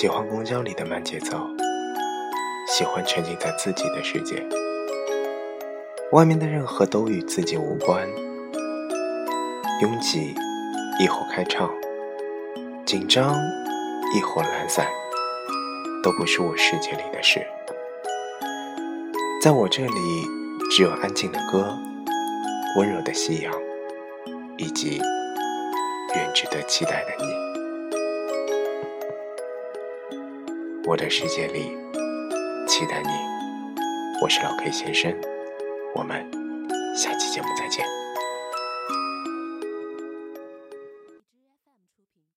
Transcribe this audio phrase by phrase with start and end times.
[0.00, 1.36] 喜欢公交里的慢节奏，
[2.68, 4.40] 喜欢沉浸在自己的世界，
[6.12, 8.08] 外面的任何都与自己无关。
[9.82, 10.32] 拥挤
[11.00, 11.68] 亦或开唱，
[12.86, 13.34] 紧张
[14.14, 14.86] 亦或懒散，
[16.00, 17.44] 都不是我世界里的事。
[19.42, 19.90] 在我这里，
[20.70, 21.76] 只有安静的歌，
[22.76, 23.52] 温柔的夕阳，
[24.58, 24.98] 以及
[26.14, 27.37] 远值得期待的你。
[30.88, 31.76] 我的世界里，
[32.66, 33.10] 期待你。
[34.22, 35.14] 我是老 K 先生，
[35.94, 36.26] 我们
[36.96, 37.84] 下期节目再见。